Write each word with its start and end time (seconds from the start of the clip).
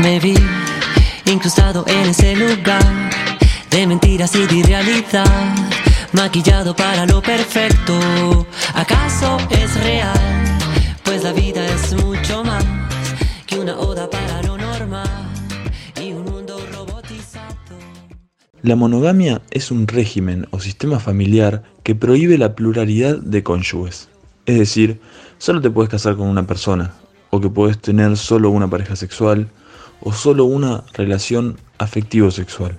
Me 0.00 0.18
vi 0.18 0.34
incrustado 1.26 1.84
en 1.86 2.08
ese 2.08 2.34
lugar 2.34 3.10
de 3.70 3.86
mentiras 3.86 4.34
y 4.34 4.46
de 4.46 4.56
irrealidad, 4.56 5.54
maquillado 6.12 6.74
para 6.74 7.04
lo 7.04 7.20
perfecto. 7.20 8.46
¿Acaso 8.74 9.36
es 9.50 9.84
real? 9.84 10.58
Pues 11.04 11.22
la 11.22 11.32
vida 11.32 11.66
es 11.66 11.94
mucho 12.02 12.42
más 12.42 12.64
que 13.46 13.58
una 13.60 13.78
oda 13.78 14.08
para 14.08 14.42
lo 14.42 14.56
normal 14.56 15.06
y 16.00 16.12
un 16.14 16.24
mundo 16.24 16.58
robotizado. 16.72 17.76
La 18.62 18.76
monogamia 18.76 19.42
es 19.50 19.70
un 19.70 19.86
régimen 19.86 20.48
o 20.52 20.58
sistema 20.58 21.00
familiar 21.00 21.64
que 21.82 21.94
prohíbe 21.94 22.38
la 22.38 22.54
pluralidad 22.54 23.18
de 23.18 23.42
cónyuges. 23.42 24.08
Es 24.46 24.58
decir, 24.58 25.02
solo 25.36 25.60
te 25.60 25.70
puedes 25.70 25.90
casar 25.90 26.16
con 26.16 26.28
una 26.28 26.46
persona, 26.46 26.94
o 27.28 27.40
que 27.40 27.50
puedes 27.50 27.78
tener 27.78 28.16
solo 28.16 28.48
una 28.48 28.70
pareja 28.70 28.96
sexual, 28.96 29.48
o 30.02 30.12
solo 30.12 30.44
una 30.44 30.84
relación 30.94 31.56
afectivo-sexual. 31.78 32.76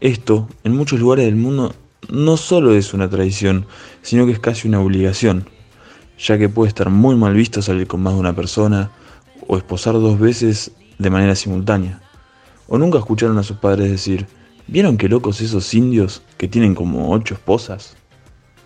Esto, 0.00 0.48
en 0.64 0.76
muchos 0.76 0.98
lugares 0.98 1.26
del 1.26 1.36
mundo, 1.36 1.74
no 2.08 2.36
solo 2.36 2.74
es 2.74 2.92
una 2.94 3.08
tradición, 3.08 3.66
sino 4.02 4.26
que 4.26 4.32
es 4.32 4.38
casi 4.38 4.66
una 4.66 4.80
obligación, 4.80 5.48
ya 6.18 6.38
que 6.38 6.48
puede 6.48 6.68
estar 6.68 6.90
muy 6.90 7.14
mal 7.14 7.34
visto 7.34 7.62
salir 7.62 7.86
con 7.86 8.02
más 8.02 8.14
de 8.14 8.20
una 8.20 8.34
persona 8.34 8.90
o 9.46 9.56
esposar 9.56 9.94
dos 9.94 10.18
veces 10.18 10.72
de 10.98 11.10
manera 11.10 11.34
simultánea. 11.34 12.00
O 12.68 12.78
nunca 12.78 12.98
escucharon 12.98 13.38
a 13.38 13.42
sus 13.42 13.56
padres 13.58 13.90
decir, 13.90 14.26
¿vieron 14.66 14.96
qué 14.96 15.08
locos 15.08 15.40
esos 15.40 15.72
indios 15.74 16.22
que 16.36 16.48
tienen 16.48 16.74
como 16.74 17.10
ocho 17.12 17.34
esposas? 17.34 17.96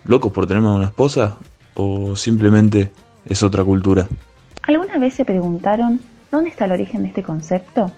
¿Locos 0.05 0.31
por 0.31 0.47
tener 0.47 0.61
más 0.61 0.73
de 0.73 0.77
una 0.77 0.87
esposa? 0.87 1.37
¿O 1.73 2.15
simplemente 2.15 2.91
es 3.25 3.43
otra 3.43 3.63
cultura? 3.63 4.07
¿Alguna 4.63 4.97
vez 4.97 5.15
se 5.15 5.25
preguntaron 5.25 5.99
dónde 6.35 6.49
está 6.49 6.65
el 6.65 6.73
origen 6.73 7.01
de 7.01 7.09
este 7.09 7.23
concepto? 7.23 7.91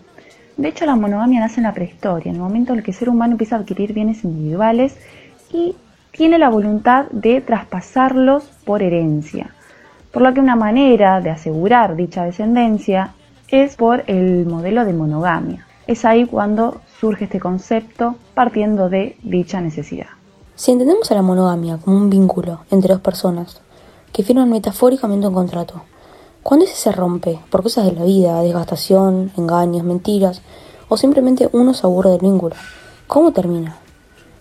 De 0.58 0.70
hecho, 0.70 0.86
la 0.86 0.95
monogamia 0.95 1.40
nace 1.40 1.59
en 1.59 1.64
la 1.64 1.73
prehistoria, 1.73 2.30
en 2.30 2.36
el 2.36 2.41
momento 2.41 2.73
en 2.73 2.80
el 2.80 2.86
que 2.86 2.91
el 2.91 2.98
ser 2.98 3.09
humano 3.09 3.34
empieza 3.34 3.55
a 3.55 3.59
adquirir 3.59 3.94
bienes 3.94 4.23
individuales 4.23 4.98
y 5.52 5.75
tiene 6.11 6.39
la 6.39 6.50
voluntad 6.50 7.06
de 7.11 7.42
traspasarlos 7.42 8.44
por 8.66 8.81
herencia. 8.81 9.52
Por 10.11 10.23
lo 10.23 10.34
que 10.34 10.39
una 10.39 10.56
manera 10.56 11.22
de 11.22 11.30
asegurar 11.30 11.95
dicha 11.95 12.23
descendencia 12.23 13.14
es 13.50 13.76
por 13.76 14.03
el 14.08 14.45
modelo 14.45 14.83
de 14.83 14.94
monogamia. 14.94 15.67
Es 15.86 16.06
ahí 16.06 16.26
cuando 16.26 16.81
surge 17.00 17.26
este 17.26 17.39
concepto 17.39 18.16
partiendo 18.33 18.89
de 18.89 19.16
dicha 19.22 19.61
necesidad. 19.61 20.08
Si 20.56 20.72
entendemos 20.72 21.11
a 21.11 21.16
la 21.16 21.22
monogamia 21.22 21.78
como 21.78 21.98
un 21.98 22.09
vínculo 22.09 22.61
entre 22.72 22.94
dos 22.94 23.02
personas 23.02 23.61
que 24.11 24.23
firman 24.23 24.50
metafóricamente 24.50 25.28
un 25.28 25.33
contrato, 25.36 25.83
¿cuándo 26.48 26.66
ese 26.66 26.78
se 26.78 26.94
rompe? 26.94 27.42
Por 27.50 27.62
cosas 27.62 27.84
de 27.84 27.92
la 27.92 28.06
vida, 28.06 28.40
desgastación, 28.40 29.34
engaños, 29.36 29.84
mentiras, 29.84 30.42
o 30.88 30.95
simplemente 30.95 31.50
uno 31.52 31.73
se 31.73 31.86
aburre 31.86 32.12
del 32.12 32.22
vínculo. 32.22 32.56
¿Cómo 33.06 33.34
termina? 33.34 33.76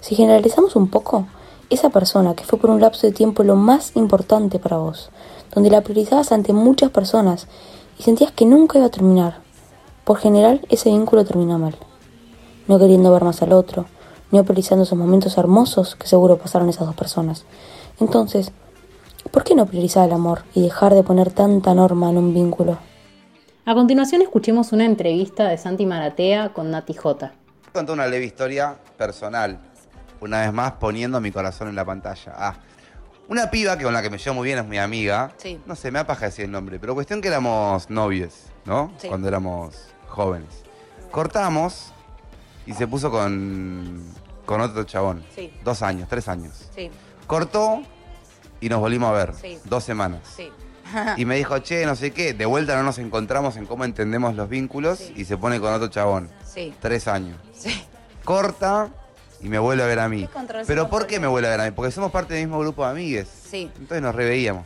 Si 0.00 0.14
generalizamos 0.14 0.76
un 0.76 0.86
poco, 0.86 1.26
esa 1.68 1.90
persona 1.90 2.36
que 2.36 2.44
fue 2.44 2.60
por 2.60 2.70
un 2.70 2.80
lapso 2.80 3.08
de 3.08 3.12
tiempo 3.12 3.42
lo 3.42 3.56
más 3.56 3.90
importante 3.96 4.60
para 4.60 4.76
vos, 4.76 5.10
donde 5.52 5.68
la 5.68 5.80
priorizabas 5.80 6.30
ante 6.30 6.52
muchas 6.52 6.92
personas 6.92 7.48
y 7.98 8.04
sentías 8.04 8.30
que 8.30 8.46
nunca 8.46 8.78
iba 8.78 8.86
a 8.86 8.90
terminar, 8.90 9.40
por 10.04 10.18
general 10.18 10.64
ese 10.68 10.90
vínculo 10.90 11.24
termina 11.24 11.58
mal. 11.58 11.74
No 12.68 12.78
queriendo 12.78 13.10
ver 13.10 13.24
más 13.24 13.42
al 13.42 13.52
otro, 13.52 13.86
no 14.30 14.44
priorizando 14.44 14.84
esos 14.84 14.96
momentos 14.96 15.36
hermosos 15.38 15.96
que 15.96 16.06
seguro 16.06 16.38
pasaron 16.38 16.68
esas 16.68 16.86
dos 16.86 16.94
personas. 16.94 17.46
Entonces, 17.98 18.52
¿por 19.30 19.44
qué 19.44 19.54
no 19.54 19.66
priorizar 19.66 20.06
el 20.06 20.14
amor 20.14 20.44
y 20.54 20.62
dejar 20.62 20.94
de 20.94 21.02
poner 21.02 21.30
tanta 21.30 21.74
norma 21.74 22.10
en 22.10 22.18
un 22.18 22.34
vínculo? 22.34 22.78
A 23.64 23.74
continuación 23.74 24.22
escuchemos 24.22 24.72
una 24.72 24.84
entrevista 24.84 25.48
de 25.48 25.58
Santi 25.58 25.86
Maratea 25.86 26.52
con 26.52 26.70
Nati 26.70 26.94
J. 26.94 27.32
Conté 27.72 27.92
una 27.92 28.06
leve 28.06 28.24
historia 28.24 28.76
personal, 28.96 29.58
una 30.20 30.40
vez 30.42 30.52
más 30.52 30.72
poniendo 30.72 31.20
mi 31.20 31.32
corazón 31.32 31.68
en 31.68 31.74
la 31.74 31.84
pantalla. 31.84 32.32
Ah, 32.36 32.54
una 33.28 33.50
piba 33.50 33.76
que 33.76 33.84
con 33.84 33.92
la 33.92 34.02
que 34.02 34.10
me 34.10 34.18
llevo 34.18 34.36
muy 34.36 34.46
bien 34.46 34.58
es 34.58 34.66
mi 34.66 34.78
amiga. 34.78 35.32
Sí. 35.36 35.60
No 35.66 35.74
sé, 35.74 35.90
me 35.90 35.98
da 35.98 36.06
paja 36.06 36.26
decir 36.26 36.44
el 36.44 36.52
nombre, 36.52 36.78
pero 36.78 36.94
cuestión 36.94 37.20
que 37.20 37.28
éramos 37.28 37.90
novios, 37.90 38.34
¿no? 38.64 38.92
Sí. 38.98 39.08
Cuando 39.08 39.26
éramos 39.26 39.74
jóvenes. 40.06 40.62
Cortamos 41.10 41.92
y 42.66 42.72
se 42.72 42.86
puso 42.86 43.10
con, 43.10 44.04
con 44.44 44.60
otro 44.60 44.84
chabón. 44.84 45.24
Sí. 45.34 45.52
Dos 45.64 45.82
años, 45.82 46.08
tres 46.08 46.28
años. 46.28 46.68
Sí, 46.74 46.90
Cortó 47.26 47.82
y 48.60 48.68
nos 48.68 48.80
volvimos 48.80 49.08
a 49.10 49.12
ver. 49.12 49.34
Sí. 49.40 49.58
Dos 49.64 49.84
semanas. 49.84 50.20
sí. 50.36 50.50
Y 51.16 51.24
me 51.24 51.34
dijo, 51.34 51.58
che, 51.58 51.84
no 51.84 51.96
sé 51.96 52.12
qué, 52.12 52.32
de 52.32 52.46
vuelta 52.46 52.76
no 52.76 52.84
nos 52.84 52.98
encontramos 52.98 53.56
en 53.56 53.66
cómo 53.66 53.84
entendemos 53.84 54.36
los 54.36 54.48
vínculos 54.48 54.98
Sí. 55.00 55.14
y 55.16 55.24
se 55.24 55.36
pone 55.36 55.58
con 55.58 55.72
otro 55.74 55.88
chabón. 55.88 56.30
Sí. 56.44 56.72
Tres 56.80 57.08
años. 57.08 57.36
Sí. 57.52 57.82
Corta 58.24 58.88
y 59.40 59.48
me 59.48 59.58
vuelve 59.58 59.82
a 59.82 59.86
ver 59.86 59.98
a 59.98 60.08
mí. 60.08 60.28
Pero 60.64 60.88
¿por 60.88 61.08
qué 61.08 61.18
me 61.18 61.26
vuelve 61.26 61.48
a 61.48 61.50
ver 61.50 61.60
a 61.60 61.64
mí? 61.64 61.70
Porque 61.72 61.90
somos 61.90 62.12
parte 62.12 62.34
del 62.34 62.44
mismo 62.44 62.60
grupo 62.60 62.84
de 62.84 62.90
amigues. 62.92 63.26
Sí. 63.50 63.68
Entonces 63.78 64.00
nos 64.00 64.14
reveíamos. 64.14 64.64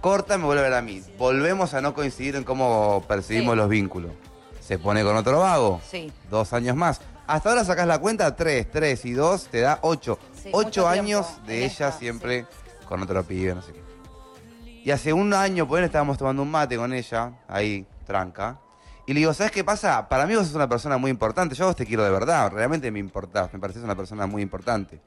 Corta, 0.00 0.38
me 0.38 0.44
vuelve 0.44 0.60
a 0.62 0.64
ver 0.64 0.74
a 0.74 0.82
mí. 0.82 1.02
Volvemos 1.18 1.74
a 1.74 1.80
no 1.80 1.92
coincidir 1.94 2.36
en 2.36 2.44
cómo 2.44 3.04
percibimos 3.08 3.56
los 3.56 3.68
vínculos. 3.68 4.12
Se 4.60 4.78
pone 4.78 5.02
con 5.02 5.16
otro 5.16 5.40
vago. 5.40 5.80
Sí. 5.88 6.12
Dos 6.30 6.52
años 6.52 6.76
más. 6.76 7.00
Hasta 7.26 7.50
ahora 7.50 7.64
sacás 7.64 7.86
la 7.86 7.98
cuenta, 7.98 8.34
tres, 8.34 8.70
tres 8.70 9.04
y 9.04 9.12
dos, 9.12 9.46
te 9.46 9.60
da 9.60 9.78
ocho. 9.82 10.18
Sí, 10.34 10.50
ocho 10.52 10.66
mucho 10.66 10.88
años 10.88 11.26
tiempo 11.26 11.46
de 11.46 11.58
ella 11.58 11.88
esta, 11.88 11.92
siempre 11.92 12.46
con 12.88 13.02
otro 13.02 13.22
pibe, 13.24 13.54
no 13.54 13.62
sé 13.62 13.72
qué. 13.72 13.82
Y 14.84 14.90
hace 14.90 15.12
un 15.12 15.32
año, 15.32 15.66
pues 15.68 15.84
estábamos 15.84 16.18
tomando 16.18 16.42
un 16.42 16.50
mate 16.50 16.76
con 16.76 16.92
ella, 16.92 17.32
ahí, 17.46 17.86
tranca. 18.04 18.58
Y 19.06 19.14
le 19.14 19.20
digo, 19.20 19.32
¿sabes 19.32 19.52
qué 19.52 19.62
pasa? 19.62 20.08
Para 20.08 20.26
mí 20.26 20.34
vos 20.34 20.46
sos 20.46 20.56
una 20.56 20.68
persona 20.68 20.96
muy 20.96 21.10
importante. 21.10 21.54
Yo 21.54 21.64
a 21.64 21.68
vos 21.68 21.76
te 21.76 21.86
quiero 21.86 22.04
de 22.04 22.10
verdad, 22.10 22.50
realmente 22.50 22.90
me 22.90 22.98
importás, 22.98 23.52
me 23.52 23.58
pareces 23.60 23.82
una 23.82 23.94
persona 23.94 24.26
muy 24.26 24.42
importante. 24.42 25.00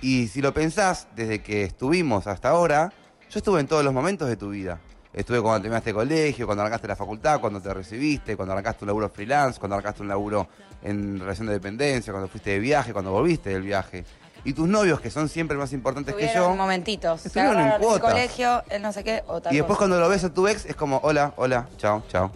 Y 0.00 0.28
si 0.28 0.40
lo 0.40 0.52
pensás, 0.52 1.08
desde 1.16 1.42
que 1.42 1.64
estuvimos 1.64 2.26
hasta 2.26 2.50
ahora, 2.50 2.92
yo 3.30 3.38
estuve 3.38 3.60
en 3.60 3.66
todos 3.66 3.84
los 3.84 3.92
momentos 3.92 4.28
de 4.28 4.36
tu 4.36 4.50
vida. 4.50 4.80
Estuve 5.12 5.40
cuando 5.40 5.62
terminaste 5.62 5.92
colegio, 5.94 6.46
cuando 6.46 6.62
arrancaste 6.62 6.86
la 6.88 6.96
facultad, 6.96 7.40
cuando 7.40 7.60
te 7.60 7.72
recibiste, 7.72 8.36
cuando 8.36 8.52
arrancaste 8.52 8.84
un 8.84 8.88
laburo 8.88 9.08
freelance, 9.08 9.58
cuando 9.58 9.74
arrancaste 9.76 10.02
un 10.02 10.08
laburo 10.08 10.48
en 10.82 11.18
relación 11.18 11.46
de 11.48 11.54
dependencia, 11.54 12.12
cuando 12.12 12.28
fuiste 12.28 12.50
de 12.50 12.58
viaje, 12.58 12.92
cuando 12.92 13.10
volviste 13.10 13.50
del 13.50 13.62
viaje. 13.62 14.04
Y 14.44 14.52
tus 14.52 14.68
novios, 14.68 15.00
que 15.00 15.10
son 15.10 15.28
siempre 15.28 15.56
más 15.56 15.72
importantes 15.72 16.14
que 16.14 16.30
yo. 16.32 16.54
momentitos. 16.54 17.26
Estuvieron 17.26 17.54
en 17.54 17.60
agarraron 17.60 17.82
el 17.82 17.88
cuotas. 17.88 18.12
colegio, 18.12 18.62
el 18.70 18.82
no 18.82 18.92
sé 18.92 19.02
qué, 19.02 19.24
otra 19.26 19.52
Y 19.52 19.56
después 19.56 19.76
cosa. 19.76 19.88
cuando 19.88 20.00
lo 20.00 20.08
ves 20.08 20.22
a 20.24 20.32
tu 20.32 20.46
ex 20.46 20.64
es 20.66 20.76
como, 20.76 20.98
hola, 21.02 21.32
hola, 21.36 21.68
chao, 21.76 22.02
chao. 22.08 22.30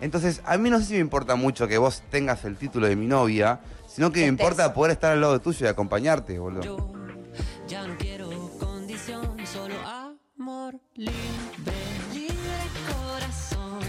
Entonces, 0.00 0.42
a 0.44 0.58
mí 0.58 0.68
no 0.70 0.78
sé 0.80 0.86
si 0.86 0.92
me 0.94 0.98
importa 1.00 1.36
mucho 1.36 1.68
que 1.68 1.78
vos 1.78 2.02
tengas 2.10 2.44
el 2.44 2.56
título 2.56 2.86
de 2.88 2.96
mi 2.96 3.06
novia, 3.06 3.60
sino 3.86 4.10
que 4.10 4.20
me 4.22 4.26
importa 4.26 4.74
poder 4.74 4.92
estar 4.92 5.12
al 5.12 5.20
lado 5.20 5.38
tuyo 5.40 5.66
y 5.66 5.68
acompañarte, 5.68 6.38
boludo. 6.38 6.62
Yo 6.62 6.92
ya 7.68 7.86
no 7.86 7.96
quiero 7.96 8.28
condición, 8.58 9.36
solo 9.46 9.74
amor 10.38 10.78
libre, 10.94 11.14
libre 12.12 12.36
corazón, 12.92 13.80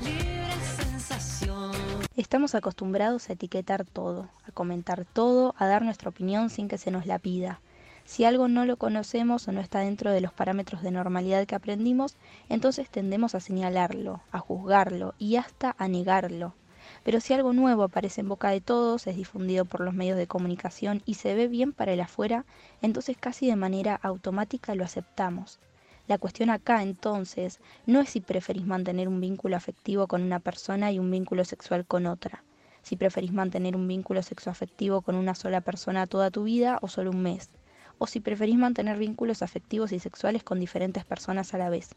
libre 0.00 0.52
sensación. 0.76 1.72
Estamos 2.16 2.54
acostumbrados 2.54 3.28
a 3.28 3.32
etiquetar 3.32 3.84
todo, 3.84 4.28
a 4.46 4.52
comentar 4.52 5.04
todo, 5.04 5.56
a 5.58 5.66
dar 5.66 5.82
nuestra 5.82 6.10
opinión 6.10 6.50
sin 6.50 6.68
que 6.68 6.78
se 6.78 6.92
nos 6.92 7.06
la 7.06 7.18
pida. 7.18 7.60
Si 8.04 8.24
algo 8.24 8.46
no 8.46 8.64
lo 8.64 8.76
conocemos 8.76 9.48
o 9.48 9.52
no 9.52 9.60
está 9.60 9.80
dentro 9.80 10.12
de 10.12 10.20
los 10.20 10.32
parámetros 10.32 10.82
de 10.82 10.92
normalidad 10.92 11.46
que 11.46 11.56
aprendimos, 11.56 12.16
entonces 12.48 12.88
tendemos 12.88 13.34
a 13.34 13.40
señalarlo, 13.40 14.20
a 14.30 14.38
juzgarlo 14.38 15.14
y 15.18 15.34
hasta 15.34 15.74
a 15.78 15.88
negarlo. 15.88 16.54
Pero 17.02 17.20
si 17.20 17.34
algo 17.34 17.52
nuevo 17.52 17.82
aparece 17.82 18.20
en 18.20 18.28
boca 18.28 18.50
de 18.50 18.60
todos, 18.60 19.06
es 19.08 19.16
difundido 19.16 19.64
por 19.64 19.80
los 19.80 19.94
medios 19.94 20.16
de 20.16 20.28
comunicación 20.28 21.02
y 21.06 21.14
se 21.14 21.34
ve 21.34 21.48
bien 21.48 21.72
para 21.72 21.92
el 21.92 22.00
afuera, 22.00 22.44
entonces 22.82 23.16
casi 23.18 23.48
de 23.48 23.56
manera 23.56 23.98
automática 24.02 24.76
lo 24.76 24.84
aceptamos. 24.84 25.58
La 26.08 26.18
cuestión 26.18 26.50
acá 26.50 26.82
entonces 26.82 27.60
no 27.86 28.00
es 28.00 28.10
si 28.10 28.20
preferís 28.20 28.66
mantener 28.66 29.06
un 29.08 29.20
vínculo 29.20 29.56
afectivo 29.56 30.08
con 30.08 30.22
una 30.22 30.40
persona 30.40 30.90
y 30.90 30.98
un 30.98 31.10
vínculo 31.10 31.44
sexual 31.44 31.86
con 31.86 32.06
otra, 32.06 32.42
si 32.82 32.96
preferís 32.96 33.32
mantener 33.32 33.76
un 33.76 33.86
vínculo 33.86 34.22
sexoafectivo 34.22 35.02
con 35.02 35.14
una 35.14 35.36
sola 35.36 35.60
persona 35.60 36.08
toda 36.08 36.32
tu 36.32 36.42
vida 36.42 36.78
o 36.82 36.88
solo 36.88 37.10
un 37.10 37.22
mes, 37.22 37.50
o 37.98 38.08
si 38.08 38.18
preferís 38.18 38.56
mantener 38.56 38.98
vínculos 38.98 39.42
afectivos 39.42 39.92
y 39.92 40.00
sexuales 40.00 40.42
con 40.42 40.58
diferentes 40.58 41.04
personas 41.04 41.54
a 41.54 41.58
la 41.58 41.70
vez. 41.70 41.90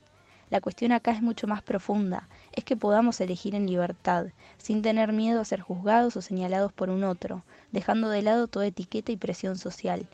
La 0.51 0.61
cuestión 0.61 0.91
acá 0.91 1.09
es 1.09 1.23
mucho 1.23 1.47
más 1.47 1.63
profunda, 1.63 2.29
es 2.51 2.63
que 2.63 2.77
podamos 2.77 3.19
elegir 3.19 3.55
en 3.55 3.65
libertad, 3.65 4.27
sin 4.59 4.83
tener 4.83 5.11
miedo 5.11 5.41
a 5.41 5.45
ser 5.45 5.61
juzgados 5.61 6.15
o 6.15 6.21
señalados 6.21 6.71
por 6.71 6.91
un 6.91 7.03
otro, 7.03 7.43
dejando 7.71 8.09
de 8.09 8.21
lado 8.21 8.45
toda 8.47 8.67
etiqueta 8.67 9.11
y 9.11 9.17
presión 9.17 9.57
social. 9.57 10.07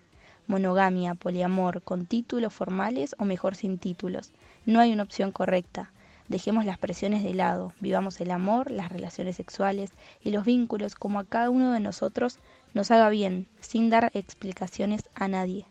Monogamia, 0.52 1.16
poliamor, 1.16 1.82
con 1.82 2.06
títulos 2.06 2.54
formales 2.54 3.16
o 3.18 3.24
mejor 3.24 3.56
sin 3.56 3.78
títulos. 3.78 4.34
No 4.66 4.82
hay 4.82 4.92
una 4.92 5.04
opción 5.04 5.32
correcta. 5.32 5.94
Dejemos 6.28 6.66
las 6.66 6.78
presiones 6.78 7.24
de 7.24 7.34
lado, 7.34 7.72
vivamos 7.80 8.20
el 8.20 8.32
amor, 8.32 8.70
las 8.70 8.92
relaciones 8.92 9.38
sexuales 9.38 9.92
y 10.22 10.32
los 10.32 10.44
vínculos 10.44 10.96
como 10.96 11.20
a 11.20 11.24
cada 11.24 11.50
uno 11.50 11.72
de 11.72 11.80
nosotros 11.80 12.38
nos 12.74 12.92
haga 12.92 13.08
bien, 13.08 13.48
sin 13.62 13.90
dar 13.90 14.12
explicaciones 14.14 15.04
a 15.16 15.30
nadie. 15.30 15.66